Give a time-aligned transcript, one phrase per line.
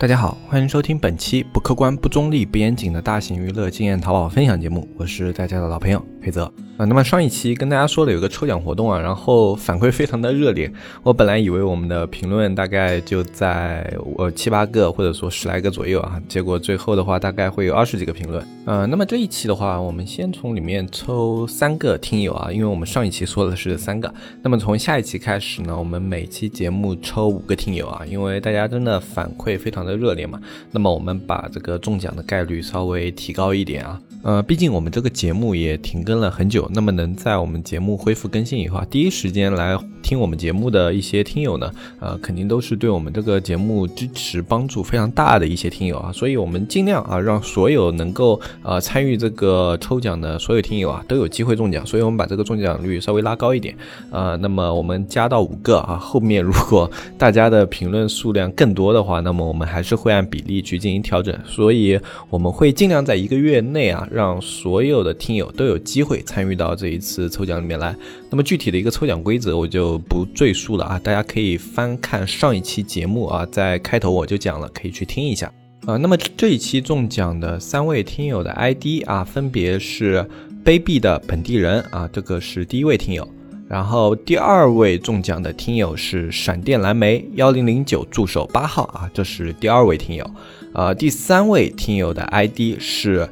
[0.00, 6.44] 大家好，欢迎收听本期不客观、不中立、不严谨的大型娱乐经验淘宝分享节目，我是大家的老朋友裴泽
[6.76, 6.84] 啊。
[6.84, 10.70] 那么上一期跟大家说了有个抽奖活动啊，然后反馈非常的热烈。
[11.02, 18.46] 我本来以为我们的评论大概就在我七八个或者说十来个左右啊，结果最后的话大概会有二十几个评论。
[18.64, 30.38] 呃，那么这一期的话，我们先从里面抽三个听友啊，因为我们上一期说的是三个，那么从下一期开始呢，我们每期节目抽五个听友啊，因为大家真的反馈非常的热烈嘛，
[30.70, 34.00] 那么我们把这个中奖的概率稍微提高一点啊。
[34.24, 53.76] 呃，毕竟我们这个节目也挺更了很久，那么能在我们节目恢复更新以后啊，第一时间来听我们节目的一些听友呢，呃，肯定都是对我们这个节目支持帮助非常大的一些听友啊，所以我们尽量啊，让所有能够呃参与这个抽奖的所有听友啊，都有机会中奖，所以我们把这个中奖率稍微拉高一点，
[54.10, 62.00] 呃，那么我们加到五个啊，后面如果大家的评论数量更多的话，那么我们还是会按比例去进行调整，所以
[62.30, 64.06] 我们会尽量在一个月内啊。
[64.10, 67.92] 让所有的听友都有机机会参与到这一次抽奖里面来。
[68.30, 75.52] 那么具体的一个抽奖规则我就不赘述了啊，大家可以翻看上一期节目啊，在开头我就讲了，可以去听一下
[75.86, 75.96] 啊。
[75.96, 80.24] 那么这一期中奖的三位听友的 ID 啊，分别是
[80.64, 83.28] 卑鄙的本地人啊，这个是第一位听友。
[83.68, 90.30] 然后第二位中奖的听友是闪电蓝莓幺零零九助手八号啊，这是第二位听友。
[90.74, 93.28] 呃，第三位听友的 ID 是。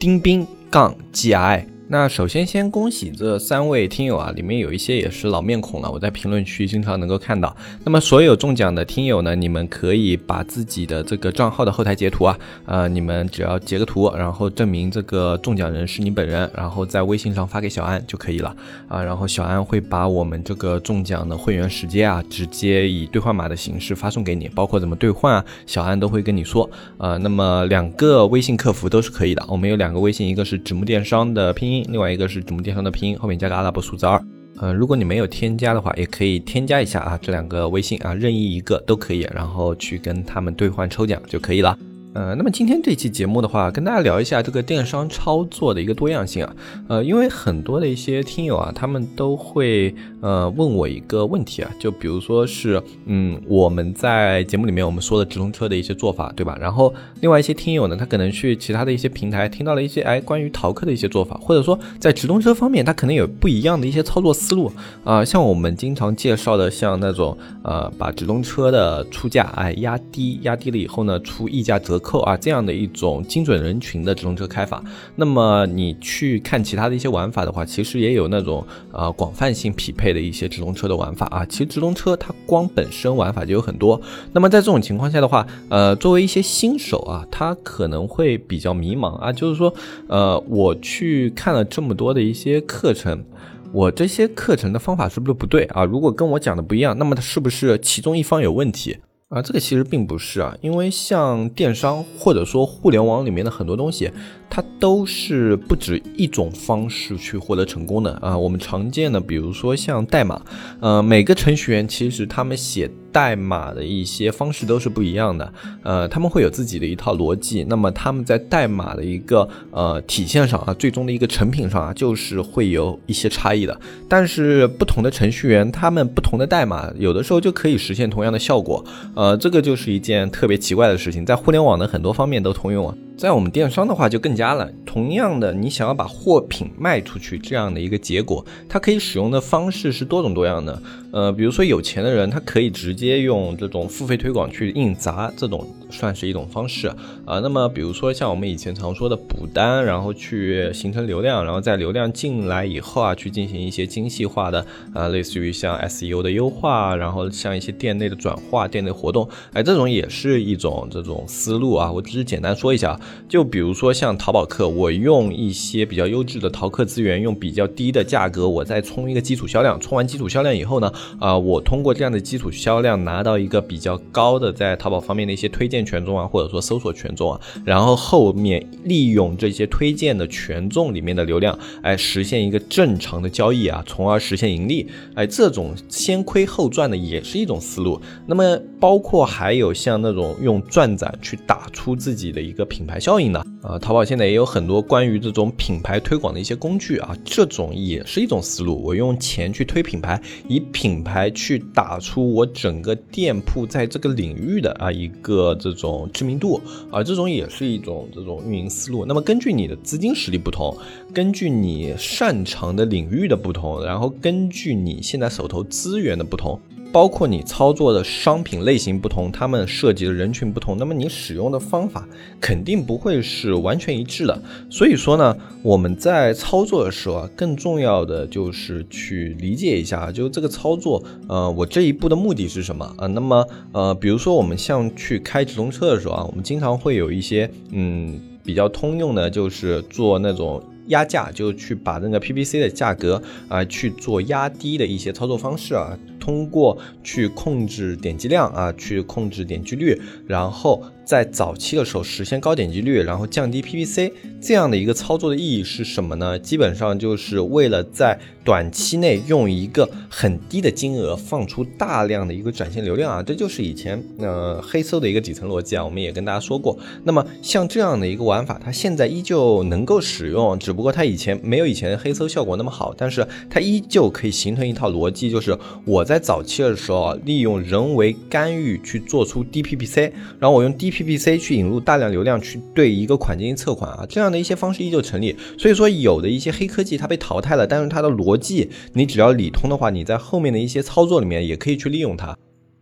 [0.00, 1.66] 丁兵杠 G I。
[1.90, 7.56] 那首先先恭喜这三位听友啊，里面有一些也是老面孔了，我在评论区经常能够看到。
[7.82, 18.54] 那么所有中奖的听友呢，你们可以把自己的这个账号的后台截图啊，呃，你们只要截个图，然后证明这个中奖人是你本人，然后在微信上发给小安就可以了
[18.86, 19.02] 啊。
[19.02, 27.16] 然后小安会把我们这个中奖的会员时间啊，直接以兑换码的形式发送给你，包括怎么兑换啊，小安都会跟你说啊。
[27.16, 31.77] 那么两个微信客服都是可以的，我们有两个微信，一个是纸木电商的拼音。
[31.88, 34.22] 另外一个是主木电商的拼音，后面加个阿拉伯数字二。
[34.60, 41.78] 呃，如果你没有添加的话，也可以添加一下啊，这两个微信啊，任意一个都可以，然后去跟他们兑换抽奖就可以了。
[42.18, 46.56] 呃，那么今天这期节目的话，跟大家聊一下这个电商操作的一个多样性啊。
[46.88, 56.58] 呃，因为很多的一些听友啊，他们都会呃问我一个问题啊，就比如说是，嗯，我们在节目里面我们说的直通车的一些做法，对吧？
[56.60, 64.72] 然后另外一些听友呢，他可能去其他的一些平台听到了一些哎关于淘客的一些做法，或者说在直通车方面，他可能有不一样的一些操作思路
[65.04, 65.24] 啊。
[65.24, 71.96] 像我们经常介绍的，像那种呃把直通车的出价哎压低，压低了以后呢，出溢价折。
[72.07, 74.82] 扣扣啊，这样的一种精准人群的直通车开法，
[75.16, 81.44] 那么你去看其他的一些玩法的话，其实也有那种呃广泛性匹配的一些直通车的玩法啊。
[81.44, 84.00] 其实直通车它光本身玩法就有很多，
[84.32, 89.74] 那么在这种情况下的话，呃，作为一些新手啊，他可能会比较迷茫啊，就是说，
[90.06, 93.22] 呃，我去看了这么多的一些课程，
[93.70, 95.84] 我这些课程的方法是不是不对啊？
[95.84, 98.96] 如果跟我讲的不一样，那么它是不是其中一方有问题？
[99.28, 104.10] 啊，这个其实并不是啊，因为像电商或者说互联网里面的很多东西，
[104.48, 108.38] 它都是不止一种方式去获得成功的啊。
[108.38, 110.40] 我们常见的，比如说像代码，
[110.80, 112.90] 呃，每个程序员其实他们写。
[113.12, 115.52] 代码的一些方式都是不一样的，
[115.82, 123.80] 呃，他们会有自己的一套逻辑，那么他们在代码的一个呃体现上啊，最终的一个成品上啊，就是会有一些差异的。
[124.08, 132.94] 但是不同的程序员，他们不同的代码，有的时候就可以实现同样的效果，呃，这个就是一件特别奇怪的事情，在互联网的很多方面都通用啊。
[133.18, 140.80] 在我们电商的话就更加了，同样的，你想要把货品卖出去这样的一个结果，它可以使用的方式是多种多样的。
[141.10, 146.86] 呃，比如说有钱的人，他可以直接用这种付费推广去硬砸，这种算是一种方式
[147.24, 147.40] 啊。
[147.40, 154.64] 那么比如说像我们以前常说的补单，然后去形成流量，然后在流量进来以后啊，去进行一些精细化的
[154.94, 161.90] 啊，类似于像 SEO 的优化，然后像一些店内的转化、店内活动，哎，这种也是一种这种思路啊。
[161.90, 162.96] 我只是简单说一下。
[163.28, 169.78] 就比如说像淘宝客，我用一些比较优质的淘客资源，用比较低的价格，我再冲一个基础销量。
[169.80, 184.86] 冲完基础销量以后呢，啊，我通过这样的基础销量拿到一个比较高的在淘宝方面的一些推荐权重啊，或者说搜索权重啊，然后后面利用这些推荐的权重里面的流量，哎，实现一个正常的交易啊，从而实现盈利。
[185.14, 188.00] 哎，这种先亏后赚的也是一种思路。
[188.26, 192.97] 那么包括还有像那种用转展去打出自己的一个品牌。
[192.98, 193.44] 效应呢？
[193.62, 198.80] 呃，淘宝现在也有很多关于这种品牌推广的一些工具啊，这种也是一种思路。
[198.82, 206.60] 我用钱去推品牌，以品牌去打出我整个店铺在这个领域的啊一个这种知名度
[206.90, 209.04] 啊，这种也是一种这种运营思路。
[209.04, 210.76] 那么根据你的资金实力不同，
[211.12, 216.58] 根据你擅长的领域的不同，然后根据你现在手头资源的不同。
[216.90, 222.08] 包括你操作的商品类型不同，他们涉及的人群不同，那么你使用的方法
[222.40, 224.42] 肯定不会是完全一致的。
[224.70, 233.06] 所以说呢，我们在操作的时候啊，更重要的就是去理解一下，就这个操作，呃，我这一步的目的是什么啊？
[233.06, 240.62] 那么，呃，比如说我们像去开直通车的时候啊，我们经常会有一些，嗯，比较通用的，就是做那种。
[240.88, 245.94] 压价就去把那个 PPC 的价格啊去做压低的一些操作方式啊，
[246.28, 250.82] 通过去控制点击量啊，去控制点击率，然后。
[251.08, 256.38] 在早期的时候实现高点击率，然后降低 PPC，这样的一个操作的意义是什么呢？
[256.38, 266.78] 基本上就是为了在短期内用一个很低的金额放出大量的一个展现流量啊，这就是以前呃黑搜的一个底层逻辑啊，我们也跟大家说过。
[267.04, 280.88] 那么像这样的一个玩法，它现在依旧能够使用，只不过它以前没有以前黑搜效果那么好，但是它依旧可以形成一套逻辑，就是我在早期的时候利用人为干预去做出低 PPC，然后我用低。
[280.98, 285.36] PPC 去引入大量流量去对一个款进行测款啊，这样的一些方式依旧成立。
[285.56, 292.36] 所以说，有的一些黑科技它被淘汰了，但是它的逻辑你只要理通的话，你在后面的一些操作里面也可以去利用它。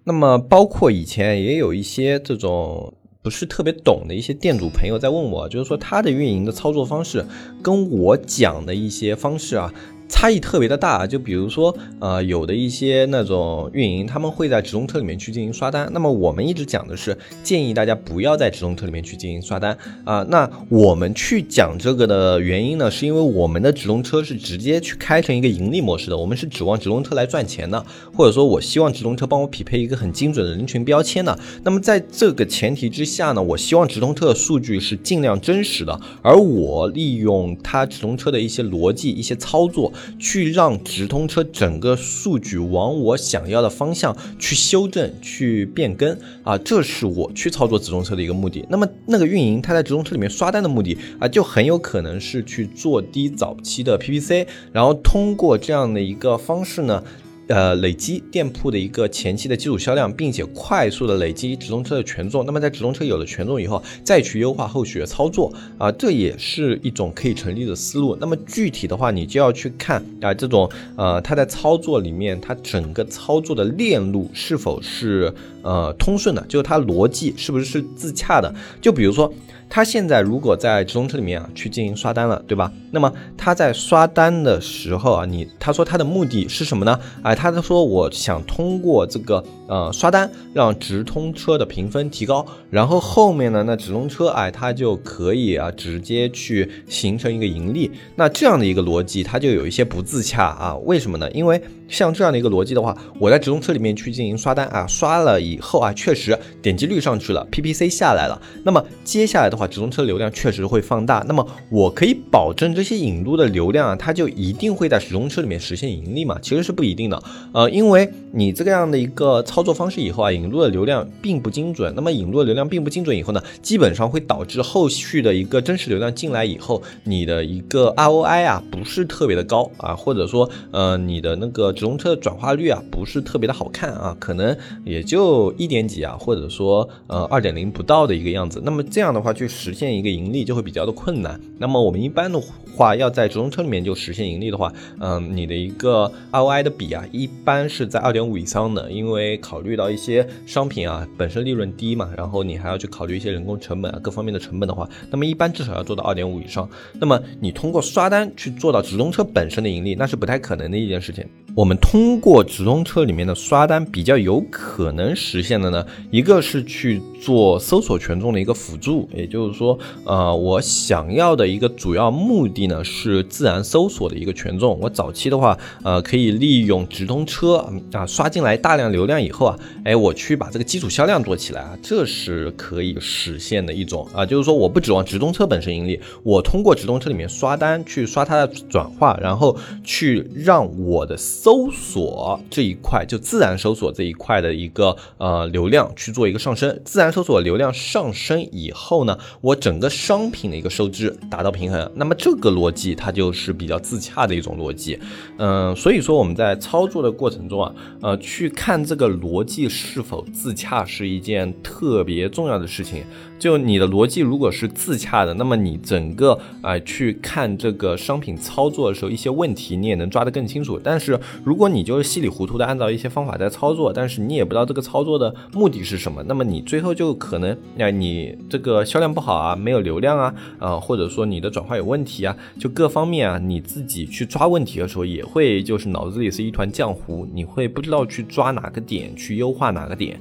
[0.04, 7.22] 那么，包括以前也有一些这种不是特别懂的一些店主朋友在问我，就是说他的运营的操作方式
[7.60, 9.70] 跟我讲的一些方式啊。
[10.08, 15.88] 差异特别的大啊，就比如说，呃，有的一些那种运营，他们会在直通车里面去进行刷单。
[15.92, 20.24] 那么我们一直讲的是，建议大家不要在直通车里面去进行刷单啊。
[20.30, 31.36] 那我们去讲这个的原因呢，是因为我们的直通车是直接去开成一个盈利模式的，我们是指望直通车来赚钱的，或者说我希望直通车帮我匹配一个很精准的人群标签的。
[31.64, 39.92] 那么在这个前提之下呢，我希望直通车的数据是尽量真实的，而我利用它直通车的一些逻辑、一些操作。
[40.18, 48.64] 去让直通车整个数据往我想要的方向去修正、去变更啊，这是我去操作直通车的一个目的。
[48.68, 57.02] 那么那个运营他在直通车里面刷单的目的啊，就很有可能是去做低早期的 PPC，然后通过这样的一个方式呢。
[57.48, 62.44] 呃，累积店铺的一个前期的基础销量，并且快速的累积直通车的权重。
[62.44, 68.16] 那么在直通车有了权重以后，再去优化后续的操作啊，这也是一种可以成立的思路。
[68.20, 75.32] 那么具体的话，你就要去看啊，这种呃，它在操作里面，它整个操作的链路是否是
[75.62, 78.52] 呃通顺的，就是它逻辑是不是是自洽的。
[78.80, 79.32] 就比如说。
[79.68, 82.72] 他现在如果在直通车里面啊去进行刷单了，对吧？
[82.92, 86.98] 那么他在刷单的时候啊，你他说他的目的是什么呢？
[87.22, 97.90] 哎，他说我想通过这个呃刷单让直通车的评分提高，然后后面呢，那直通车哎它就可以啊直接去形成一个盈利。
[98.14, 100.76] 那这样的一个逻辑，它就有一些不自洽啊？
[100.84, 101.30] 为什么呢？
[101.32, 108.40] 因为像这样的一个逻辑的话，我在直通车里面去进行刷单啊，刷了以后啊，确实点击率上去了，PPC 下来了。
[108.64, 111.24] 那么接下来的话，直通车流量确实会放大。
[111.28, 116.38] 那么我可以保证这些引入的流量啊，它就一定会在直通车里面实现盈利嘛？
[116.40, 117.22] 其实是不一定的。
[117.52, 121.92] 呃，因为你这个样的一个操作方式以后啊，引入的流量并不精准。
[121.94, 131.66] 那么引入的流量并不精准以后呢，基本上会导致后续的一个真实流量进来以后，你的一个 ROI 啊不是特别的高啊，或者说呃你的那个。
[131.76, 138.62] 直通车的转化率啊，不是特别的好看啊，可能也就一点几啊，或者说呃二点零不到的一个样子。
[138.64, 141.40] 那么这样的话就，实现一个盈利就会比较的困难。
[141.58, 142.40] 那么我们一般的
[142.74, 156.68] 话，要在直通车里面就实现盈利的话，嗯，你的一个 ROI 的比啊，一般是在二点五以上的，因为考虑到一些商品啊本身利润低嘛，然后你还要去考虑一些人工成本啊各方面的成本的话，那么一般至少要做到二点五以上。
[156.94, 161.24] 那么你通过刷单去做到直通车本身的盈利，那是不太可能的一件事情。
[161.56, 174.78] 我们通过直通车里面的刷单比较有可能实现的呢，一个是去做搜索权重的一个辅助，也就是说，呃，我想要的一个主要目的呢是自然搜索的一个权重。
[174.82, 191.16] 我早期的话，呃，可以利用直通车啊刷进来大量流量以后啊，哎，我去把这个基础销量做起来啊，这是可以实现的一种啊，就是说我不指望直通车本身盈利，我通过直通车里面刷单去刷它的转化，然后去让我的。
[191.46, 196.80] 搜索这一块，就自然搜索这一块的一个呃流量去做一个上升。
[196.84, 201.88] 自然搜索流量上升以后呢，我整个商品的一个收支达到平衡。
[201.94, 204.98] 那么这个逻辑它就是比较自洽的一种逻辑。
[205.38, 207.72] 嗯，所以说我们在操作的过程中啊，
[208.02, 213.04] 呃，去看这个逻辑是否自洽是一件特别重要的事情。
[213.38, 220.80] 就你的逻辑如果是自洽的，那么你整个啊去看这个商品操作的时候，一些问题你也能抓得更清楚。
[220.82, 240.18] 但是如果你就是稀里糊涂的按照一些方法在操作，但是你也不知道这个操作的目的是什么，那么你最后就可能啊你这个销量不好啊，没有流量啊，啊或者说你的转化有问题啊，就各方面啊你自己去抓问题的时候，也会就是脑子里是一团浆糊，你会不知道去抓哪个点去优化哪个点。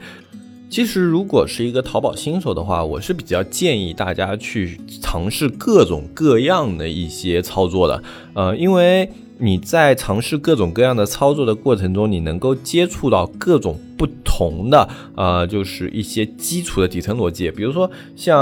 [0.67, 8.03] 其实，如果是一个淘宝新手的话，我是比较建议大家去尝试各种各样的一些操作的。
[8.33, 18.37] 呃，因为你在尝试各种各样的操作的过程中，你能够接触到各种不同的呃，就是一些基础的底层逻辑，比如说像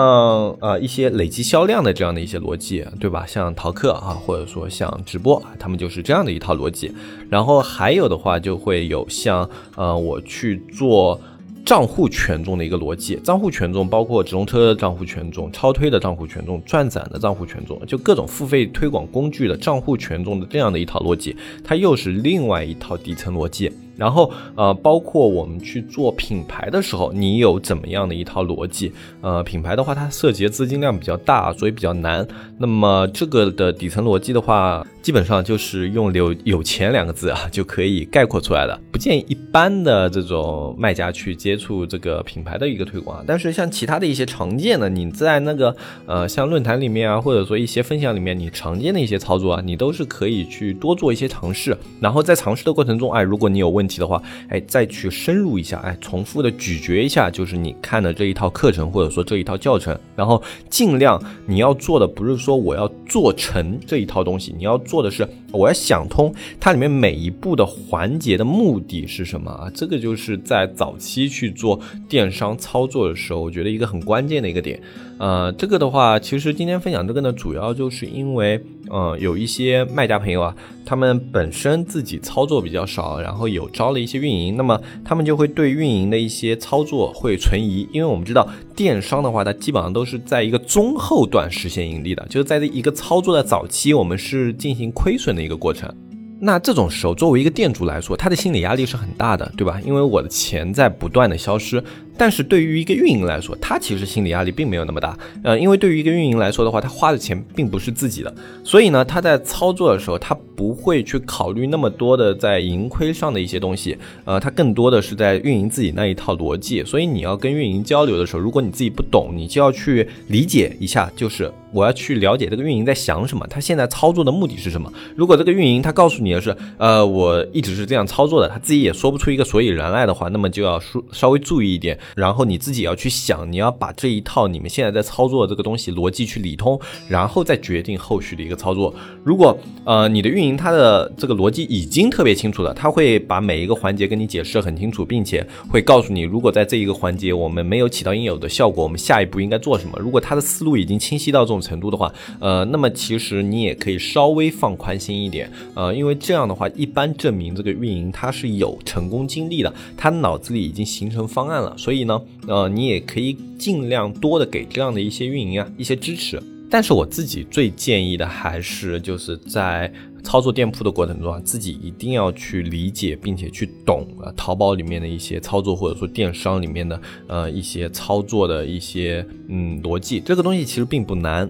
[0.59, 3.25] 呃一些累积销量的这样的一些逻辑，对吧？
[3.27, 6.91] 像淘客啊，或者说像直播，他们就是这样的一套逻辑。
[7.29, 11.19] 然后还有的话，就会有像呃我去做。
[11.65, 23.71] 账户权重的一个逻辑，账户权重包括直通车的账户权重、超推的账户权重、转展的账户权重，就各种付费推广工具的账户权重的这样的一套逻辑，它又是另外一套底层逻辑。
[23.95, 28.91] 然后，呃，包括我们去做品牌的时候，你有怎么样的一套逻辑？
[29.21, 32.27] 呃，品牌的话，它涉及的资金量比较大，所以比较难。
[32.57, 38.79] 那么这个的底层逻辑的话，基本上就是用“有有钱”两个字啊，就可以概括出来的。
[38.91, 43.23] 不建议一般的这种卖家去接触这个品牌的一个推广。
[43.27, 45.75] 但是像其他的一些常见的，你在那个
[46.07, 51.77] 呃，像论坛里面啊，或者说一些分享里面，你常见的一些操作啊，你都是可以去多做一些尝试。
[51.99, 69.71] 然后在尝试的过程中，哎，如果你有问，问题的话，哎，再去深入一下，哎，重复的咀嚼一下，就是你看的这一套课程或者说这一套教程，然后尽量你要做的不是说我要做成这一套东西，你要做的是我要想通它里面每一步的环节的目的是什么啊？
[69.73, 74.81] 这个就是在早期去做电商操作的时候，我觉得一个很关键的一个点。
[75.19, 95.93] 呃，这个的话，其实今天分享这个呢，主要就是因为，呃，有一些卖家朋友啊，他们本身自己操作比较少，然后有招了一些运营，那么他们就会对运营的一些操作会存疑，因为我们知道电商的话，它基本上都是在一个中后段实现盈利的，就是在这一个操作的早期，我们是进行亏损的一个过程。
[96.39, 99.79] 那这种时候，作为一个店主来说，他的心理压力是很大的，对吧？
[99.85, 101.81] 因为我的钱在不断的消失。
[102.17, 116.83] 但是对于一个运营来说，他其实心理压力并没有那么大，呃，因为对于一个运营来说的话，他花的钱并不是自己的，所以呢，他在操作的时候，他不会去考虑那么多的在盈亏上的一些东西，呃，他更多的是在运营自己那一套逻辑。
[116.83, 124.91] 所以你要跟运营交流的时候，如果你自己不懂，你就要去理解一下，就是我要去了解这个运营在想什么，他现在操作的目的是什么。
[125.15, 131.97] 如果这个运营他告诉你的是，呃，我一直是这样操作的，他自己也说不出一个所以然来的话，那么就要说稍微注意一点。
[132.15, 138.93] 然后你自己要去想，你要把这一套你们现在在操作的这个东西逻辑去理通，然后再决定后续的一个操作。
[139.23, 149.97] 如果呃你的运营它的这个逻辑已经特别清楚了，他会把每一个环节跟你解释得很清楚，并且会告诉你，如果在这一个环节我们没有起到应有的效果，我们下一步应该做什么。
[149.99, 162.19] 如果他的思路已经清晰到这种程度的话，呃，那么其实你也可以稍微放宽心一点，呃，因为这样的话一般证明这个运营它是有成功经历的，他脑子里已经形成方案了，所以所以呢。
[162.47, 181.47] 呃，你也可以尽量多的给这样的一些运营啊一些支持，但是我自己最建议的还是就是在操作店铺的过程中啊，自己一定要去理解并且去懂啊淘宝里面的一些操作，或者说电商里面的呃一些操作的一些嗯逻辑，这个东西其实并不难。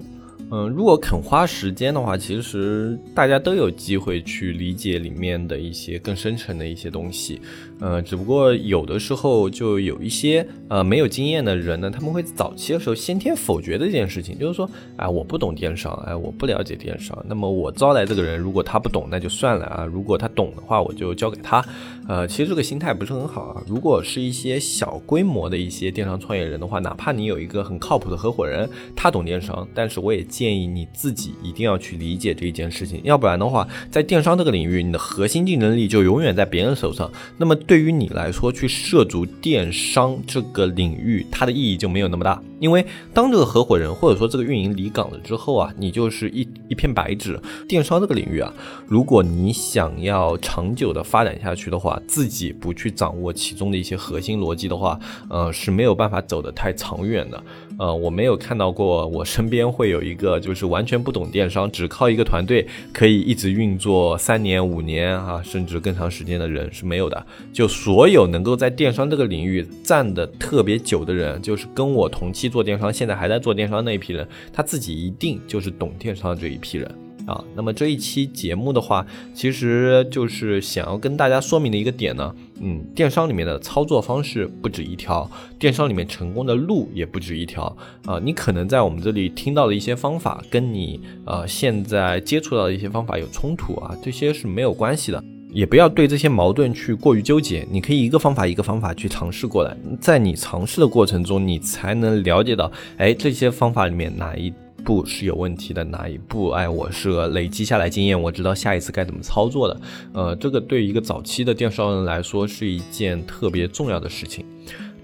[0.55, 7.41] 嗯，如果肯花时间的话，其实大家都有机会去理解里面的一些更深层的一些东西。
[7.79, 17.17] 呃，只不过有的时候就有一些呃没有经验的人呢，他们会早期的时候先天否决这件事情，就是说，哎，我不懂电商，哎，我不了解电商。
[17.27, 21.65] 那么我招来这个人，如果他不懂，那就算了啊；如果他懂的话，我就交给他。
[22.07, 23.63] 呃，其实这个心态不是很好啊。
[23.67, 37.09] 如果是一些小规模的一些电商创业人的话，哪怕你有一个很靠谱的合伙人，他懂电商，但是我也建议你自己一定要去理解这一件事情，要不然的话，在电商这个领域，你的核心竞争力就永远在别人手上。
[37.37, 42.41] 那么对于你来说，去涉足电商这个领域，它的意义就没有那么大。
[42.63, 47.37] 因为当这个合伙人或者说这个运营离岗了之后啊，你就是一一片白纸。
[47.67, 48.53] 电商这个领域啊，
[48.87, 54.97] 如果你想要长久的发展下去的话，自己不去掌握其中的一些核心逻辑的话，
[55.29, 57.43] 呃，是没有办法走得太长远的。
[57.77, 67.25] 呃，我没有看到过我身边会有一个就是完全不懂电商，只靠一个团队可以一直运作三年、五年啊，甚至更长时间的人是没有的。
[67.51, 76.89] 就所有能够在电商这个领域站的特别久的人，就是跟我同期做电商，现在还在做电商那一批人，他自己一定就是懂电商这一批人。
[77.25, 87.65] 啊，那么这一期节目的话，其实就是想要跟大家说明的一个点呢，嗯，电商里面的操作方式不止一条，电商里面成功的路也不止一条
[88.05, 88.19] 啊。
[88.23, 97.65] 你可能在我们这里听到的一些方法，跟你呃现在接触到的一些方法有冲突啊，这些是没有关系的，也不要对这些矛盾去过于纠结。
[97.71, 104.51] 你可以一个方法一个方法去尝试过来，在你尝试的过程中，你才能了解到，哎，这些方法里面哪一。
[104.83, 106.49] 步是有问题的哪一步？
[106.49, 109.81] 哎，我是累积下来经验，我知道下一次该怎么操作的。
[110.13, 114.45] 呃，这个对于一个早期的电商人来说是一件特别重要的事情。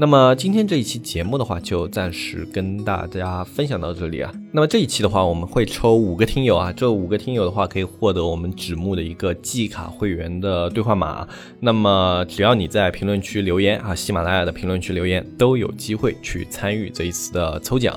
[0.01, 4.33] 那么今天这一期节目的话，就暂时跟大家分享到这里啊。
[4.53, 11.27] 那么这一期的话，我们会抽五个听友啊，这五个听友的话可以获得我们纸木的一个季卡会员的兑换码。
[11.59, 17.93] 那么只要你在评论区留言啊，喜马拉雅的评论区留言，都有机会去参与这一次的抽奖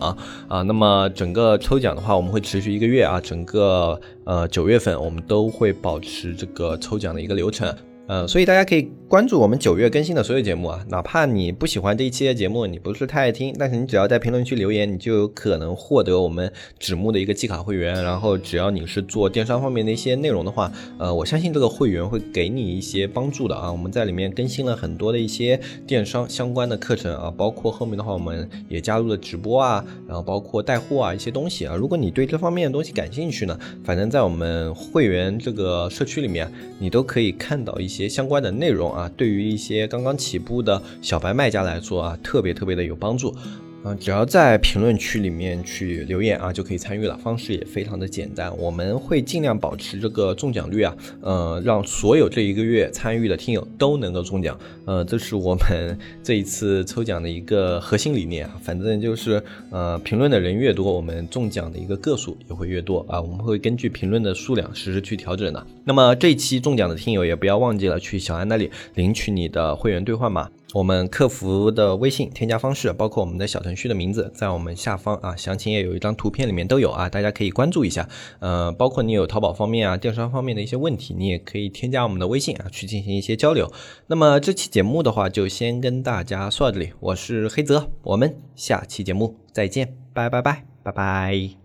[0.48, 0.62] 啊。
[0.62, 7.72] 那么整个抽奖的话，我们会持续一个月啊，整个呃九月份我们都会保持这个抽奖的一个流程。
[8.08, 18.02] 呃，所以大家可以关注我们九月更新的所有节目啊，哪怕你不喜欢这一期的节目，你不是太爱听，但是你只要在评论区留言，你就有可能获得我们纸木的一个季卡会员。
[18.02, 23.70] 然后只要你是做电商方面的一些内容的话，呃，我相信这个会员会给你一些帮助的啊。
[23.70, 31.76] 我们在里面更新了很多的一些电商相关的课程啊，包括后面的话我们也加入了直播啊，然后包括带货啊一些东西啊。
[31.76, 37.91] 如果你对这方面的东西感兴趣呢，反正在我们会员这个社区里面，你都可以看到一。
[37.92, 43.36] 一些相关的内容啊，对于一些刚刚起步的小白卖家来说啊，特别特别的有帮助。
[43.84, 47.16] 嗯，只要在评论区里面去留言啊，就可以参与了。
[47.16, 54.56] 方式也非常的简单，我们会尽量保持这个中奖率啊，呃，让所有这一个月参与的听友都能够中奖。
[54.84, 58.56] 呃，这是我们 这一次抽奖的一个核心理念啊。
[58.62, 63.20] 反正就是，呃，评论的人越多，我们中奖的一个个数也会越多啊。
[63.20, 65.66] 我们会根据评论的数量实时去调整的。
[65.84, 70.48] 那么这一期中奖的听友也不要忘记了去小安那里领取你的会员兑换码。
[70.74, 78.08] 我们客服的微信添加方式，包括我们的小程序的名字，在我们下方啊，详情页有一张图片里面都有啊，大家可以关注一下。
[78.40, 83.70] 呃，包括你有淘宝方面啊、电商方面的一些问题，你也可以添加我们的微信啊，去进行一些交流。
[84.06, 91.61] 那么这期节目的话，就先跟大家说到这里，我是黑泽，我们下期节目再见，拜拜拜拜拜。